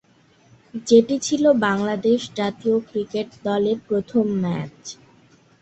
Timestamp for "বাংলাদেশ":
1.65-2.19